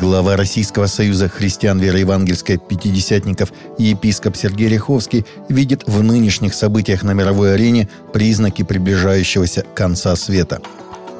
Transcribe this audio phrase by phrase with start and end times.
[0.00, 7.12] Глава Российского союза христиан вероевангельской пятидесятников и епископ Сергей Ряховский видит в нынешних событиях на
[7.12, 10.60] мировой арене признаки приближающегося конца света.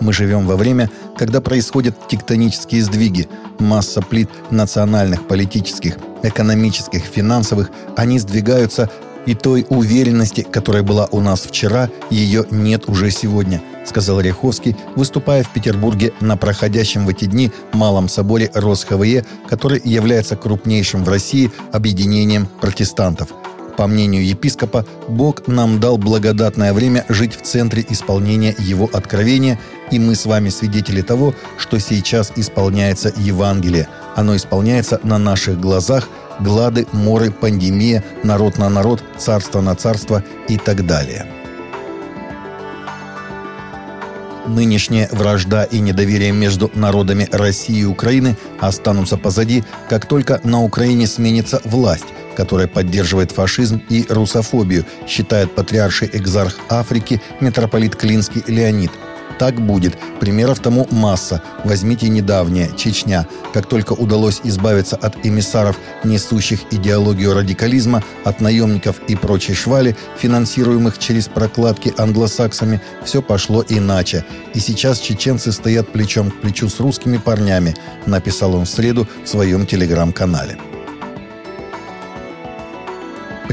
[0.00, 3.28] Мы живем во время, когда происходят тектонические сдвиги.
[3.58, 8.90] Масса плит национальных, политических, экономических, финансовых, они сдвигаются
[9.26, 15.42] и той уверенности, которая была у нас вчера, ее нет уже сегодня, сказал Ряховский, выступая
[15.42, 21.50] в Петербурге на проходящем в эти дни Малом соборе РосХВЕ, который является крупнейшим в России
[21.72, 23.28] объединением протестантов.
[23.76, 29.98] По мнению епископа, Бог нам дал благодатное время жить в центре исполнения Его откровения, и
[29.98, 33.86] мы с вами свидетели того, что сейчас исполняется Евангелие.
[34.16, 36.08] Оно исполняется на наших глазах–
[36.40, 41.26] глады, моры, пандемия, народ на народ, царство на царство и так далее.
[44.46, 51.06] Нынешняя вражда и недоверие между народами России и Украины останутся позади, как только на Украине
[51.06, 58.92] сменится власть, которая поддерживает фашизм и русофобию, считает патриарший экзарх Африки митрополит Клинский Леонид–
[59.38, 59.98] так будет.
[60.20, 61.42] Примеров тому масса.
[61.64, 63.26] Возьмите недавнее, Чечня.
[63.52, 70.98] Как только удалось избавиться от эмиссаров, несущих идеологию радикализма, от наемников и прочей швали, финансируемых
[70.98, 74.24] через прокладки англосаксами, все пошло иначе.
[74.54, 77.74] И сейчас чеченцы стоят плечом к плечу с русскими парнями,
[78.06, 80.56] написал он в среду в своем телеграм-канале.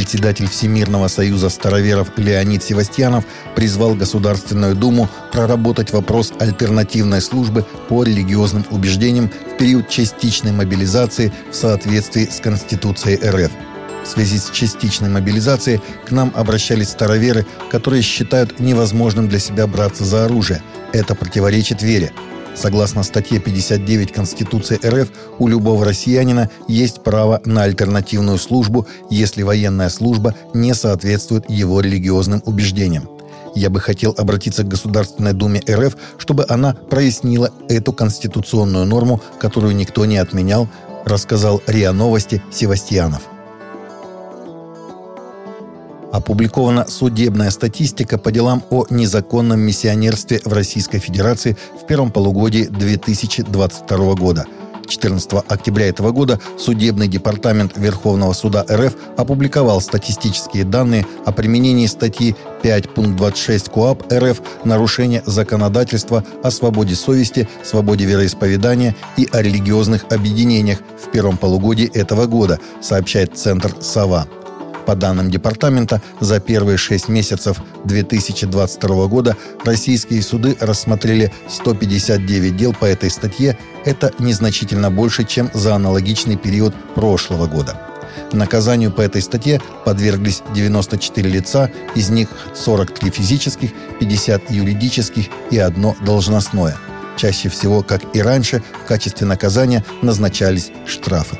[0.00, 8.64] Председатель Всемирного союза староверов Леонид Севастьянов призвал Государственную Думу проработать вопрос альтернативной службы по религиозным
[8.70, 13.52] убеждениям в период частичной мобилизации в соответствии с Конституцией РФ.
[14.02, 20.04] В связи с частичной мобилизацией к нам обращались староверы, которые считают невозможным для себя браться
[20.04, 20.62] за оружие.
[20.94, 22.10] Это противоречит вере.
[22.54, 29.88] Согласно статье 59 Конституции РФ, у любого россиянина есть право на альтернативную службу, если военная
[29.88, 33.08] служба не соответствует его религиозным убеждениям.
[33.54, 39.74] Я бы хотел обратиться к Государственной Думе РФ, чтобы она прояснила эту конституционную норму, которую
[39.74, 40.68] никто не отменял,
[41.04, 43.22] рассказал РИА Новости Севастьянов.
[46.12, 54.14] Опубликована судебная статистика по делам о незаконном миссионерстве в Российской Федерации в первом полугодии 2022
[54.14, 54.46] года.
[54.90, 62.34] 14 октября этого года Судебный департамент Верховного суда РФ опубликовал статистические данные о применении статьи
[62.62, 71.10] 5.26 КОАП РФ «Нарушение законодательства о свободе совести, свободе вероисповедания и о религиозных объединениях» в
[71.12, 74.26] первом полугодии этого года, сообщает Центр «Сова».
[74.90, 82.86] По данным департамента, за первые шесть месяцев 2022 года российские суды рассмотрели 159 дел по
[82.86, 83.56] этой статье.
[83.84, 87.80] Это незначительно больше, чем за аналогичный период прошлого года.
[88.32, 95.94] Наказанию по этой статье подверглись 94 лица, из них 43 физических, 50 юридических и одно
[96.04, 96.76] должностное.
[97.16, 101.38] Чаще всего, как и раньше, в качестве наказания назначались штрафы.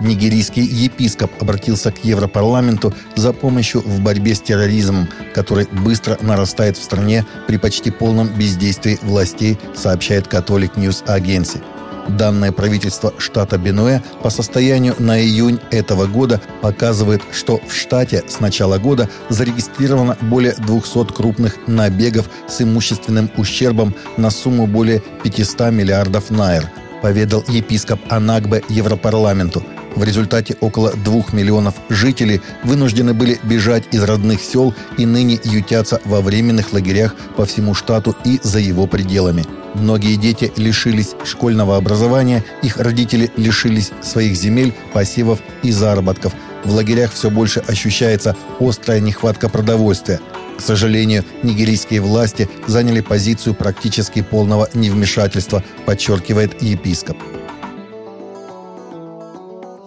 [0.00, 6.82] Нигерийский епископ обратился к Европарламенту за помощью в борьбе с терроризмом, который быстро нарастает в
[6.82, 11.60] стране при почти полном бездействии властей, сообщает Catholic News Agency.
[12.08, 18.40] Данные правительства штата Бенуэ по состоянию на июнь этого года показывают, что в штате с
[18.40, 26.30] начала года зарегистрировано более 200 крупных набегов с имущественным ущербом на сумму более 500 миллиардов
[26.30, 26.70] найр,
[27.02, 29.62] поведал епископ Анагбе Европарламенту.
[30.00, 36.00] В результате около двух миллионов жителей вынуждены были бежать из родных сел и ныне ютятся
[36.06, 39.44] во временных лагерях по всему штату и за его пределами.
[39.74, 46.32] Многие дети лишились школьного образования, их родители лишились своих земель, посевов и заработков.
[46.64, 50.18] В лагерях все больше ощущается острая нехватка продовольствия.
[50.56, 57.18] К сожалению, нигерийские власти заняли позицию практически полного невмешательства, подчеркивает епископ.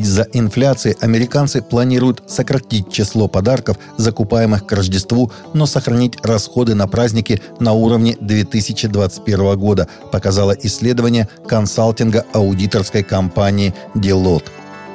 [0.00, 7.42] Из-за инфляции американцы планируют сократить число подарков, закупаемых к Рождеству, но сохранить расходы на праздники
[7.58, 14.48] на уровне 2021 года, показало исследование консалтинга аудиторской компании Deloitte.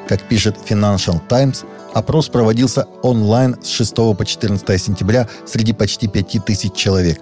[0.08, 6.74] Как пишет Financial Times, опрос проводился онлайн с 6 по 14 сентября среди почти 5000
[6.74, 7.22] человек.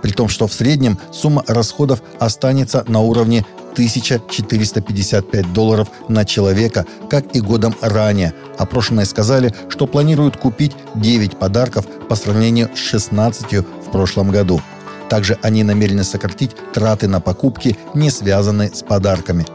[0.00, 3.44] При том, что в среднем сумма расходов останется на уровне
[3.78, 8.34] 1455 долларов на человека, как и годом ранее.
[8.58, 14.60] Опрошенные сказали, что планируют купить 9 подарков по сравнению с 16 в прошлом году.
[15.08, 19.46] Также они намерены сократить траты на покупки, не связанные с подарками.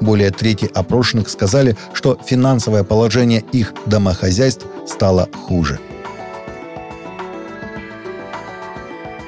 [0.00, 5.80] Более трети опрошенных сказали, что финансовое положение их домохозяйств стало хуже.